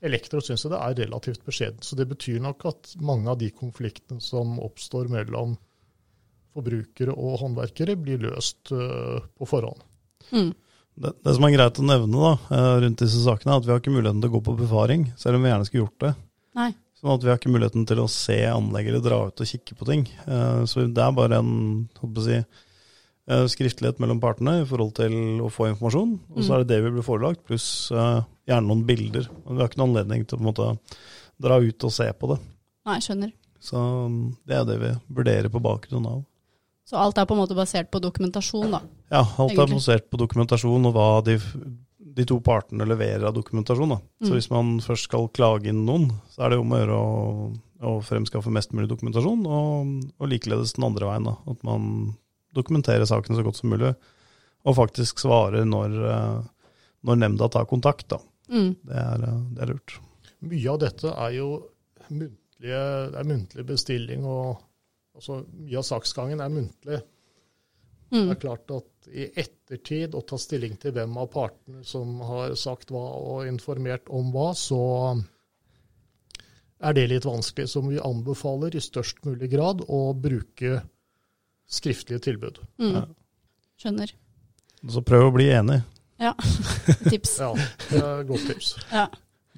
Elektro 0.01 0.41
syns 0.41 0.65
jeg 0.65 0.73
det 0.73 0.79
er 0.81 0.97
relativt 1.05 1.43
beskjedent. 1.45 1.85
Så 1.85 1.97
det 1.99 2.07
betyr 2.09 2.41
nok 2.41 2.65
at 2.69 2.95
mange 3.01 3.29
av 3.31 3.37
de 3.41 3.51
konfliktene 3.53 4.21
som 4.23 4.57
oppstår 4.63 5.11
mellom 5.11 5.57
forbrukere 6.51 7.13
og 7.15 7.39
håndverkere, 7.39 7.95
blir 7.95 8.19
løst 8.25 8.73
øh, 8.75 9.21
på 9.37 9.47
forhånd. 9.47 9.83
Mm. 10.31 10.51
Det, 11.01 11.13
det 11.23 11.33
som 11.37 11.45
er 11.47 11.53
greit 11.55 11.79
å 11.79 11.85
nevne 11.87 12.23
da, 12.25 12.31
eh, 12.51 12.73
rundt 12.83 12.99
disse 12.99 13.21
sakene, 13.23 13.53
er 13.53 13.61
at 13.61 13.67
vi 13.67 13.71
har 13.71 13.79
ikke 13.79 13.93
muligheten 13.95 14.19
til 14.23 14.31
å 14.31 14.35
gå 14.35 14.41
på 14.49 14.57
befaring, 14.59 15.05
selv 15.21 15.39
om 15.39 15.45
vi 15.45 15.53
gjerne 15.53 15.67
skulle 15.69 15.85
gjort 15.85 16.03
det. 16.03 16.11
Nei. 16.59 16.71
Sånn 16.99 17.13
at 17.15 17.23
vi 17.23 17.31
har 17.31 17.39
ikke 17.39 17.53
muligheten 17.53 17.87
til 17.89 18.01
å 18.03 18.09
se 18.11 18.37
anlegg 18.51 18.91
eller 18.91 19.05
dra 19.05 19.21
ut 19.29 19.41
og 19.41 19.51
kikke 19.53 19.77
på 19.79 19.87
ting. 19.87 20.03
Eh, 20.27 20.65
Så 20.69 20.83
det 20.85 21.05
er 21.05 21.15
bare 21.15 21.39
en 21.39 21.55
holdt 22.01 22.17
på 22.17 22.21
å 22.21 22.27
si, 22.27 22.41
eh, 22.41 22.67
skriftlighet 23.29 23.99
mellom 23.99 24.19
partene 24.19 24.61
i 24.61 24.65
forhold 24.65 24.95
til 24.97 25.13
å 25.45 25.49
få 25.53 25.69
informasjon. 25.71 26.19
Og 26.35 26.41
så 26.43 26.49
Mm. 26.51 26.55
er 26.55 26.63
det 26.63 26.67
det 26.67 26.83
vi 26.83 26.91
blir 26.91 27.03
forelagt, 27.05 27.45
pluss 27.45 27.91
eh, 27.91 28.21
gjerne 28.47 28.67
noen 28.67 28.85
bilder. 28.85 29.27
Men 29.45 29.55
vi 29.57 29.61
har 29.61 29.69
ikke 29.69 29.77
noen 29.77 29.95
anledning 29.95 30.25
til 30.27 30.39
å 30.39 30.41
måte 30.41 30.79
dra 31.39 31.59
ut 31.61 31.83
og 31.83 31.91
se 31.91 32.11
på 32.13 32.27
det. 32.33 32.39
Nei, 32.85 32.97
skjønner. 32.99 33.31
Så 33.61 33.77
mm, 33.77 34.35
det 34.47 34.55
er 34.57 34.65
det 34.65 34.79
vi 34.81 34.91
vurderer 35.13 35.49
på 35.53 35.61
bakgrunn 35.61 36.05
av. 36.07 36.25
Så 36.85 36.97
alt 36.97 37.17
er 37.17 37.25
på 37.25 37.35
en 37.37 37.41
måte 37.45 37.55
basert 37.55 37.91
på 37.91 38.01
dokumentasjon, 38.01 38.71
da. 38.71 38.81
Ja, 39.11 39.21
alt 39.37 39.51
er 39.57 39.67
basert 39.69 40.09
på 40.09 40.17
dokumentasjon 40.17 40.85
og 40.89 40.93
hva 40.93 41.23
de, 41.23 41.37
de 42.17 42.25
to 42.25 42.39
partene 42.41 42.83
leverer 42.89 43.23
av 43.29 43.35
dokumentasjon. 43.37 43.89
Da. 43.89 43.99
Så 44.25 44.31
Mm. 44.31 44.35
hvis 44.35 44.49
man 44.51 44.79
først 44.79 45.03
skal 45.07 45.29
klage 45.29 45.67
inn 45.69 45.85
noen, 45.85 46.11
så 46.33 46.43
er 46.45 46.49
det 46.49 46.59
om 46.59 46.69
å 46.73 46.79
gjøre 46.81 46.97
å, 46.97 47.57
å 47.81 48.01
fremskaffe 48.03 48.51
mest 48.51 48.73
mulig 48.73 48.89
dokumentasjon, 48.89 49.45
og, 49.45 50.11
og 50.19 50.27
likeledes 50.27 50.73
den 50.73 50.83
andre 50.89 51.05
veien. 51.05 51.23
Da. 51.29 51.37
At 51.47 51.63
man 51.63 52.17
dokumenterer 52.55 53.07
saken 53.09 53.37
så 53.37 53.45
godt 53.45 53.59
som 53.61 53.71
mulig, 53.73 53.93
og 54.61 54.77
faktisk 54.77 55.21
svare 55.23 55.63
når, 55.65 55.95
eh, 56.11 56.41
når 57.07 57.21
nemnda 57.23 57.49
tar 57.49 57.69
kontakt. 57.69 58.09
Da. 58.13 58.21
Mm. 58.51 58.75
Det, 58.81 58.97
er, 58.97 59.27
eh, 59.27 59.39
det 59.55 59.63
er 59.63 59.73
lurt. 59.73 59.97
Mye 60.41 60.73
av 60.73 60.81
dette 60.81 61.13
er 61.13 61.37
jo 61.37 61.47
muntlige, 62.09 62.83
det 63.13 63.21
er 63.21 63.31
muntlig 63.31 63.65
bestilling, 63.67 64.25
og 64.25 64.61
altså, 65.15 65.41
mye 65.63 65.81
av 65.81 65.87
saksgangen 65.87 66.43
er 66.43 66.53
muntlig. 66.53 67.01
Mm. 68.11 68.25
Det 68.25 68.31
er 68.33 68.41
klart 68.41 68.71
at 68.75 69.11
i 69.15 69.27
ettertid 69.39 70.15
å 70.17 70.23
ta 70.27 70.37
stilling 70.39 70.75
til 70.81 70.91
hvem 70.95 71.13
av 71.21 71.29
partene 71.31 71.85
som 71.87 72.17
har 72.27 72.51
sagt 72.59 72.91
hva 72.91 73.05
og 73.17 73.45
informert 73.47 74.11
om 74.11 74.33
hva, 74.33 74.49
så 74.57 74.81
er 76.81 76.97
det 76.97 77.07
litt 77.07 77.27
vanskelig. 77.27 77.69
Som 77.71 77.87
vi 77.87 78.01
anbefaler 78.03 78.75
i 78.75 78.83
størst 78.83 79.23
mulig 79.27 79.51
grad 79.53 79.85
å 79.87 80.01
bruke 80.17 80.81
skriftlige 81.71 82.19
tilbud. 82.27 82.59
Mm. 82.81 82.93
Ja. 82.95 83.05
Skjønner. 83.81 84.13
Så 84.91 85.03
prøv 85.05 85.29
å 85.29 85.33
bli 85.35 85.47
enig. 85.53 85.81
Tips. 87.09 87.39
Ja, 87.41 87.49
det 87.89 88.01
er 88.01 88.27
godt 88.29 88.43
tips. 88.45 88.75
Ja. 88.91 89.07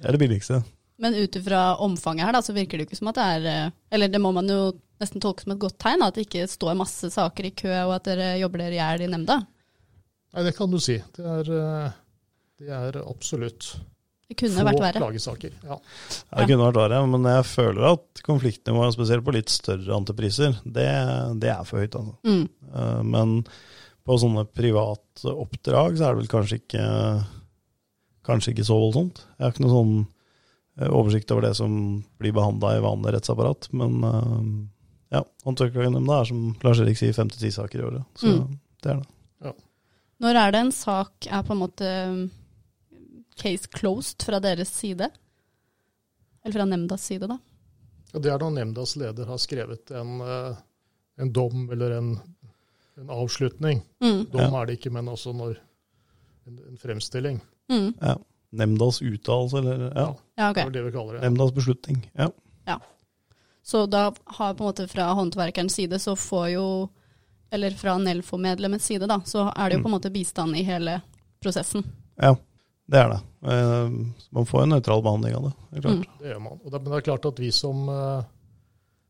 Det 0.00 0.08
er 0.08 0.16
det 0.16 0.20
billigste. 0.22 0.60
Men 0.96 1.16
ut 1.18 1.36
ifra 1.36 1.74
omfanget 1.82 2.24
her, 2.24 2.36
da, 2.36 2.40
så 2.44 2.54
virker 2.56 2.78
det 2.78 2.86
jo 2.86 2.88
ikke 2.88 3.00
som 3.00 3.10
at 3.10 3.18
det 3.18 3.24
er 3.34 3.46
eh, 3.50 3.72
Eller 3.92 4.08
det 4.08 4.20
må 4.22 4.30
man 4.32 4.48
jo 4.48 4.60
nesten 5.02 5.20
tolke 5.20 5.44
som 5.44 5.52
et 5.52 5.60
godt 5.60 5.76
tegn, 5.82 6.00
da, 6.00 6.08
at 6.08 6.16
det 6.16 6.24
ikke 6.28 6.46
står 6.48 6.78
masse 6.78 7.10
saker 7.12 7.48
i 7.50 7.52
kø, 7.58 7.72
og 7.82 7.96
at 7.96 8.06
dere 8.08 8.28
jobber 8.40 8.62
dere 8.62 8.76
i 8.76 8.78
hjel 8.78 9.04
i 9.04 9.10
nemnda. 9.10 9.40
Nei, 10.34 10.44
det 10.46 10.54
kan 10.56 10.70
du 10.70 10.78
si. 10.82 10.96
Det 11.16 11.26
er, 11.34 11.50
eh, 11.58 11.96
det 12.62 12.70
er 12.78 13.00
absolutt 13.02 13.74
Det 14.34 14.40
kunne 14.42 14.58
få 14.58 14.64
vært 14.66 14.80
verre. 14.82 15.00
klagesaker. 15.04 15.52
Ja. 15.62 15.76
Ja, 15.78 16.38
det 16.40 16.48
kunne 16.50 16.66
vært 16.66 16.80
verre, 16.82 17.00
men 17.06 17.22
jeg 17.30 17.44
føler 17.46 17.86
at 17.92 18.22
konfliktnivået, 18.26 18.96
spesielt 18.96 19.24
på 19.24 19.34
litt 19.36 19.48
større 19.54 19.94
antipriser, 19.94 20.58
det, 20.66 20.88
det 21.40 21.50
er 21.54 21.62
for 21.68 21.78
høyt. 21.84 21.94
Altså. 21.94 22.16
Mm. 22.26 22.48
Eh, 22.74 23.02
Men 23.14 23.36
på 24.04 24.18
sånne 24.20 24.44
private 24.52 25.30
oppdrag 25.32 25.96
så 25.96 26.08
er 26.10 26.12
det 26.16 26.24
vel 26.24 26.32
kanskje 26.34 26.58
ikke, 26.60 26.84
kanskje 28.26 28.52
ikke 28.54 28.66
så 28.66 28.76
voldsomt. 28.80 29.22
Jeg 29.38 29.46
har 29.46 29.54
ikke 29.54 29.64
noe 29.64 29.74
sånn 29.78 29.94
eh, 30.80 30.90
oversikt 30.90 31.30
over 31.32 31.46
det 31.48 31.54
som 31.56 31.74
blir 32.20 32.34
behandla 32.36 32.74
i 32.78 32.82
vanlig 32.84 33.14
rettsapparat. 33.16 33.70
Men 33.72 33.98
eh, 34.10 35.18
ja, 35.18 35.22
Håndverkerklagenemnda 35.46 36.20
er 36.22 36.30
som 36.30 36.44
Lars-Erik 36.64 36.98
sier, 37.00 37.14
fem 37.16 37.30
til 37.32 37.46
ti 37.46 37.52
saker 37.54 37.80
i 37.80 37.88
året. 37.92 38.06
Så 38.18 38.32
Mm. 38.34 38.58
det 38.82 38.90
er 38.92 39.02
det. 39.02 39.10
Når 40.22 40.36
er 40.40 40.52
det 40.54 40.60
en 40.62 40.70
sak 40.72 41.26
er 41.26 41.42
på 41.42 41.52
en 41.52 41.58
måte 41.58 41.88
case 43.36 43.66
closed 43.78 44.22
fra 44.22 44.40
deres 44.40 44.68
side? 44.74 45.08
Eller 46.44 46.52
fra 46.58 46.64
nemndas 46.68 47.02
side, 47.08 47.28
da. 47.30 47.38
Det 48.14 48.30
er 48.30 48.38
når 48.38 48.52
nemndas 48.54 48.96
leder 49.00 49.26
har 49.26 49.38
skrevet 49.42 49.90
en, 49.90 50.20
eh, 50.20 50.56
en 51.18 51.32
dom 51.32 51.70
eller 51.72 51.96
en, 51.98 52.12
en 53.00 53.10
avslutning. 53.10 53.82
Mm. 54.02 54.26
Dom 54.30 54.40
Ja. 54.40 54.60
er 54.62 54.66
det 54.66 54.76
ikke, 54.78 54.92
men 54.92 55.08
også 55.08 55.32
når 55.34 55.56
en, 56.46 56.58
en 56.68 56.76
fremstilling. 56.78 57.40
Mm. 57.72 57.94
Ja. 58.00 58.14
Nemndas 58.54 59.00
uttalelse, 59.02 59.58
eller 59.58 59.88
ja, 59.96 60.14
Ja, 60.38 60.50
okay. 60.50 60.62
Det 60.64 60.68
er 60.68 60.70
det 60.76 60.84
vi 60.84 60.92
kaller 60.94 61.12
det. 61.18 61.22
nemndas 61.26 61.50
beslutning. 61.56 62.04
Ja. 62.14 62.30
Så 63.64 63.86
da 63.88 64.12
har 64.26 64.54
på 64.54 64.60
en 64.64 64.68
måte 64.68 64.84
fra 64.92 65.06
håndverkerens 65.16 65.72
side 65.78 65.96
så 65.98 66.12
får 66.16 66.48
jo 66.52 66.64
Eller 67.50 67.70
fra 67.70 67.94
Nelfo-medlemmets 67.98 68.84
side, 68.84 69.06
da, 69.08 69.20
så 69.24 69.46
er 69.56 69.68
det 69.70 69.76
jo 69.78 69.82
på 69.84 69.88
en 69.88 69.94
måte 69.94 70.10
bistand 70.12 70.56
i 70.58 70.62
hele 70.66 71.00
prosessen. 71.40 71.84
ja, 72.20 72.34
det 72.86 72.98
er 73.00 73.08
det. 73.14 73.20
Eh, 73.48 73.90
Man 74.34 74.46
får 74.46 74.62
en 74.62 74.68
nøytral 74.74 75.02
behandling 75.02 75.34
av 75.38 75.42
det. 75.48 75.52
det 75.70 75.78
er 75.78 75.82
klart. 75.86 75.94
Mm. 76.04 76.18
Det 76.20 76.28
gjør 76.32 76.40
man. 76.44 76.58
Og 76.64 76.70
det, 76.72 76.80
men 76.82 76.90
det 76.92 76.98
er 76.98 77.06
klart 77.10 77.28
at 77.30 77.38
vi 77.40 77.50
som 77.56 77.88
eh, 77.88 78.24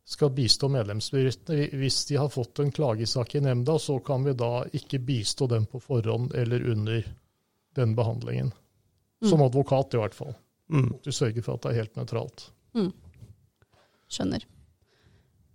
skal 0.04 0.30
bistå 0.36 0.68
medlemsbedriftene, 0.70 1.68
hvis 1.80 2.02
de 2.10 2.18
har 2.20 2.28
fått 2.28 2.60
en 2.60 2.70
klagesak 2.76 3.34
i 3.34 3.40
nemnda, 3.40 3.78
så 3.80 3.98
kan 4.04 4.24
vi 4.26 4.34
da 4.36 4.64
ikke 4.76 5.00
bistå 5.00 5.48
dem 5.50 5.64
på 5.66 5.80
forhånd 5.82 6.34
eller 6.36 6.66
under 6.74 7.04
den 7.74 7.94
behandlingen. 7.98 8.52
Som 9.24 9.40
Mm. 9.40 9.46
advokat, 9.46 9.94
i 9.94 9.96
hvert 10.02 10.14
fall. 10.14 10.34
Mm. 10.70 10.90
Du 11.02 11.10
sørger 11.12 11.42
for 11.42 11.54
at 11.54 11.62
det 11.62 11.70
er 11.72 11.80
helt 11.82 11.96
nøytralt. 11.96 12.50
Skjønner. 14.12 14.44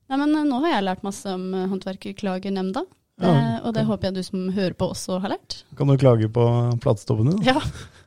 Nei, 0.09 0.17
men 0.17 0.33
eh, 0.35 0.43
nå 0.49 0.59
har 0.65 0.73
jeg 0.73 0.85
lært 0.88 1.03
masse 1.05 1.29
om 1.31 1.51
håndverkerklagenemnda. 1.53 2.83
Ja, 3.19 3.59
og 3.67 3.73
det 3.75 3.83
håper 3.83 4.07
jeg 4.09 4.15
du 4.15 4.23
som 4.23 4.45
hører 4.55 4.73
på 4.79 4.88
også 4.93 5.17
har 5.19 5.33
lært. 5.33 5.57
Kan 5.75 5.89
du 5.91 5.97
klage 5.99 6.29
på 6.31 6.43
platetoppene? 6.81 7.33
Ja, 7.43 7.59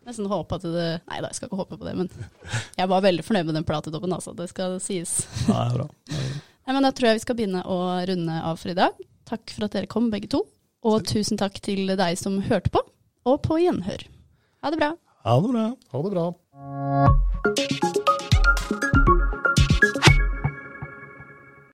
nesten 0.06 0.28
håpe 0.30 0.56
at 0.58 0.64
det 0.66 0.86
Nei 1.08 1.18
da, 1.22 1.28
jeg 1.30 1.38
skal 1.38 1.48
ikke 1.48 1.60
håpe 1.60 1.78
på 1.78 1.86
det, 1.88 1.94
men 1.98 2.08
jeg 2.78 2.90
var 2.90 3.04
veldig 3.04 3.24
fornøyd 3.26 3.48
med 3.50 3.58
den 3.60 3.66
platetoppen, 3.68 4.14
altså. 4.16 4.34
Det 4.36 4.48
skal 4.50 4.78
sies. 4.82 5.22
Ja, 5.48 5.68
det 5.68 5.72
er 5.72 5.78
bra. 5.78 5.88
Det 6.08 6.18
er 6.18 6.26
bra. 6.28 6.40
Nei, 6.62 6.74
men 6.76 6.86
Da 6.86 6.92
tror 6.94 7.08
jeg 7.10 7.18
vi 7.18 7.24
skal 7.24 7.38
begynne 7.38 7.62
å 7.66 7.78
runde 8.12 8.40
av 8.50 8.60
for 8.60 8.70
i 8.72 8.78
dag. 8.78 8.98
Takk 9.28 9.54
for 9.56 9.66
at 9.66 9.74
dere 9.76 9.90
kom, 9.90 10.10
begge 10.12 10.30
to. 10.30 10.44
Og 10.86 11.04
tusen 11.06 11.38
takk 11.38 11.60
til 11.62 11.94
deg 11.98 12.18
som 12.18 12.40
hørte 12.46 12.70
på, 12.74 12.82
og 13.26 13.42
på 13.46 13.60
gjenhør. 13.62 14.06
Ha 14.62 14.70
det 14.74 14.80
bra. 14.82 14.92
Ha 15.26 15.36
det 15.42 15.52
bra. 15.54 15.66
Ha 15.94 16.02
det 16.06 16.14
bra. 16.16 18.11